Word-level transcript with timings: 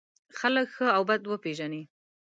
خلک 0.37 0.67
ښه 0.75 0.87
او 0.95 1.01
بد 1.09 1.21
وپېژني. 1.27 1.83